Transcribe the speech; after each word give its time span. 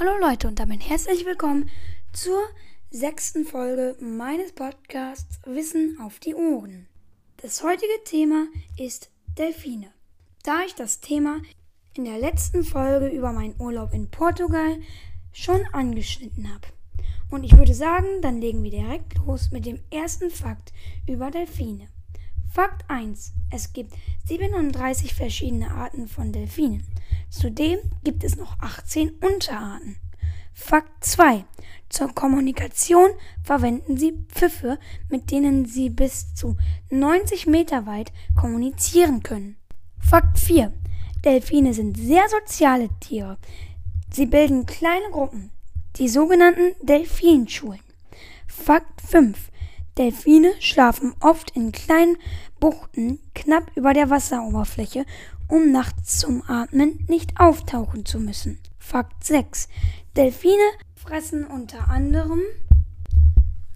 Hallo 0.00 0.16
Leute 0.18 0.48
und 0.48 0.58
damit 0.58 0.88
herzlich 0.88 1.26
willkommen 1.26 1.68
zur 2.14 2.40
sechsten 2.88 3.44
Folge 3.44 3.98
meines 4.00 4.52
Podcasts 4.52 5.40
Wissen 5.44 5.98
auf 6.00 6.18
die 6.20 6.34
Ohren. 6.34 6.86
Das 7.36 7.62
heutige 7.62 8.02
Thema 8.06 8.46
ist 8.78 9.10
Delfine. 9.36 9.92
Da 10.42 10.62
ich 10.64 10.74
das 10.74 11.00
Thema 11.00 11.42
in 11.92 12.06
der 12.06 12.18
letzten 12.18 12.64
Folge 12.64 13.08
über 13.08 13.32
meinen 13.32 13.60
Urlaub 13.60 13.92
in 13.92 14.10
Portugal 14.10 14.78
schon 15.34 15.60
angeschnitten 15.72 16.48
habe. 16.50 16.68
Und 17.30 17.44
ich 17.44 17.58
würde 17.58 17.74
sagen, 17.74 18.22
dann 18.22 18.40
legen 18.40 18.62
wir 18.62 18.70
direkt 18.70 19.18
los 19.18 19.50
mit 19.50 19.66
dem 19.66 19.80
ersten 19.90 20.30
Fakt 20.30 20.72
über 21.06 21.30
Delfine. 21.30 21.88
Fakt 22.50 22.88
1. 22.88 23.34
Es 23.50 23.74
gibt 23.74 23.92
37 24.24 25.12
verschiedene 25.12 25.70
Arten 25.72 26.08
von 26.08 26.32
Delfinen. 26.32 26.86
Zudem 27.30 27.78
gibt 28.02 28.24
es 28.24 28.36
noch 28.36 28.58
18 28.58 29.12
Unterarten. 29.20 29.96
Fakt 30.52 31.04
2. 31.04 31.44
Zur 31.88 32.12
Kommunikation 32.12 33.10
verwenden 33.42 33.96
sie 33.96 34.12
Pfiffe, 34.28 34.78
mit 35.08 35.30
denen 35.30 35.64
sie 35.64 35.90
bis 35.90 36.34
zu 36.34 36.56
90 36.90 37.46
Meter 37.46 37.86
weit 37.86 38.12
kommunizieren 38.38 39.22
können. 39.22 39.56
Fakt 39.98 40.38
4. 40.38 40.72
Delfine 41.24 41.72
sind 41.72 41.96
sehr 41.96 42.28
soziale 42.28 42.88
Tiere. 42.98 43.38
Sie 44.12 44.26
bilden 44.26 44.66
kleine 44.66 45.10
Gruppen, 45.12 45.50
die 45.96 46.08
sogenannten 46.08 46.74
Delfinschulen. 46.84 47.80
Fakt 48.48 49.00
5. 49.02 49.50
Delfine 49.98 50.52
schlafen 50.60 51.14
oft 51.20 51.50
in 51.52 51.72
kleinen 51.72 52.16
Buchten 52.58 53.18
knapp 53.34 53.70
über 53.74 53.92
der 53.92 54.10
Wasseroberfläche, 54.10 55.04
um 55.48 55.72
nachts 55.72 56.18
zum 56.18 56.42
Atmen 56.48 57.04
nicht 57.08 57.38
auftauchen 57.38 58.06
zu 58.06 58.20
müssen. 58.20 58.58
Fakt 58.78 59.24
6. 59.24 59.68
Delfine 60.16 60.62
fressen 60.94 61.44
unter 61.44 61.88
anderem 61.88 62.40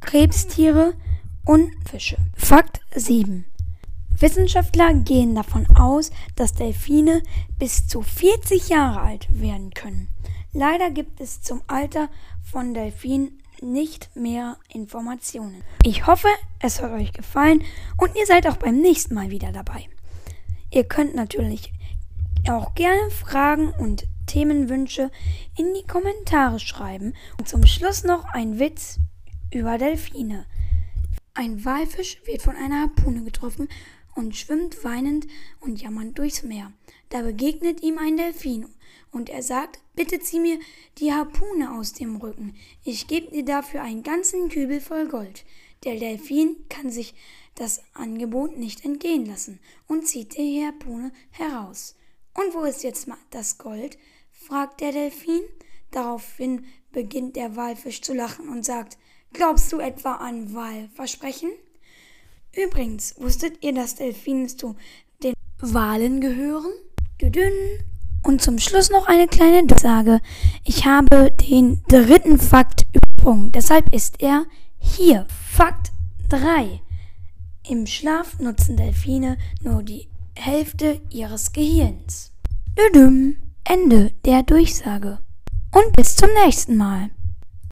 Krebstiere 0.00 0.94
und 1.44 1.70
Fische. 1.88 2.16
Fakt 2.36 2.80
7. 2.94 3.44
Wissenschaftler 4.18 4.94
gehen 4.94 5.34
davon 5.34 5.66
aus, 5.76 6.10
dass 6.34 6.52
Delfine 6.52 7.22
bis 7.58 7.86
zu 7.86 8.02
40 8.02 8.68
Jahre 8.68 9.00
alt 9.00 9.28
werden 9.30 9.70
können. 9.70 10.08
Leider 10.52 10.90
gibt 10.90 11.20
es 11.20 11.40
zum 11.40 11.62
Alter 11.66 12.08
von 12.42 12.74
Delfinen 12.74 13.40
nicht 13.62 14.14
mehr 14.16 14.56
Informationen. 14.68 15.62
Ich 15.84 16.06
hoffe, 16.06 16.28
es 16.60 16.82
hat 16.82 16.92
euch 16.92 17.12
gefallen 17.12 17.62
und 17.96 18.14
ihr 18.16 18.26
seid 18.26 18.46
auch 18.46 18.56
beim 18.56 18.78
nächsten 18.78 19.14
Mal 19.14 19.30
wieder 19.30 19.52
dabei. 19.52 19.88
Ihr 20.70 20.84
könnt 20.84 21.14
natürlich 21.14 21.72
auch 22.48 22.74
gerne 22.74 23.10
Fragen 23.10 23.70
und 23.72 24.06
Themenwünsche 24.26 25.10
in 25.56 25.74
die 25.74 25.86
Kommentare 25.86 26.60
schreiben. 26.60 27.14
Und 27.38 27.48
zum 27.48 27.66
Schluss 27.66 28.04
noch 28.04 28.24
ein 28.26 28.58
Witz 28.58 28.98
über 29.52 29.78
Delfine. 29.78 30.46
Ein 31.34 31.64
Walfisch 31.64 32.20
wird 32.26 32.42
von 32.42 32.56
einer 32.56 32.82
Harpune 32.82 33.24
getroffen 33.24 33.68
und 34.14 34.36
schwimmt 34.36 34.84
weinend 34.84 35.26
und 35.60 35.80
jammernd 35.80 36.18
durchs 36.18 36.42
Meer. 36.42 36.72
Da 37.08 37.22
begegnet 37.22 37.82
ihm 37.82 37.98
ein 37.98 38.16
Delfin 38.16 38.66
und 39.10 39.28
er 39.28 39.42
sagt, 39.42 39.80
bitte 39.94 40.20
zieh 40.20 40.40
mir 40.40 40.58
die 40.98 41.12
Harpune 41.12 41.72
aus 41.72 41.92
dem 41.92 42.16
Rücken. 42.16 42.54
Ich 42.84 43.06
gebe 43.06 43.30
dir 43.30 43.44
dafür 43.44 43.82
einen 43.82 44.02
ganzen 44.02 44.48
Kübel 44.48 44.80
voll 44.80 45.08
Gold. 45.08 45.44
Der 45.84 45.96
Delfin 45.96 46.56
kann 46.68 46.90
sich 46.90 47.14
das 47.54 47.82
Angebot 47.94 48.56
nicht 48.56 48.84
entgehen 48.84 49.26
lassen 49.26 49.60
und 49.86 50.06
zieht 50.06 50.36
die 50.36 50.64
Harpune 50.64 51.12
heraus. 51.30 51.96
Und 52.34 52.54
wo 52.54 52.62
ist 52.62 52.84
jetzt 52.84 53.08
das 53.30 53.58
Gold? 53.58 53.98
fragt 54.30 54.80
der 54.80 54.92
Delfin. 54.92 55.42
Daraufhin 55.90 56.64
beginnt 56.92 57.36
der 57.36 57.56
Walfisch 57.56 58.02
zu 58.02 58.14
lachen 58.14 58.48
und 58.48 58.64
sagt, 58.64 58.98
glaubst 59.32 59.72
du 59.72 59.78
etwa 59.78 60.16
an 60.16 60.54
Wahlversprechen? 60.54 61.50
Übrigens, 62.54 63.14
wusstet 63.18 63.62
ihr, 63.62 63.72
dass 63.72 63.96
Delfine 63.96 64.46
zu 64.46 64.76
den 65.22 65.34
Walen 65.60 66.20
gehören? 66.20 66.72
Düdün. 67.20 67.52
Und 68.22 68.42
zum 68.42 68.58
Schluss 68.58 68.90
noch 68.90 69.06
eine 69.06 69.26
kleine 69.26 69.66
Sage. 69.78 70.20
Ich 70.64 70.84
habe 70.84 71.30
den 71.30 71.82
dritten 71.88 72.38
Fakt 72.38 72.86
übersprungen, 72.92 73.52
deshalb 73.52 73.92
ist 73.94 74.20
er 74.20 74.44
hier. 74.78 75.26
Fakt 75.28 75.92
3. 76.28 76.80
Im 77.68 77.86
Schlaf 77.86 78.38
nutzen 78.38 78.76
Delfine 78.76 79.38
nur 79.62 79.82
die 79.82 80.08
Hälfte 80.34 81.00
ihres 81.10 81.52
Gehirns. 81.52 82.32
Düdüm. 82.78 83.36
Ende 83.64 84.12
der 84.24 84.42
Durchsage. 84.42 85.18
Und 85.72 85.94
bis 85.96 86.16
zum 86.16 86.30
nächsten 86.44 86.76
Mal. 86.76 87.10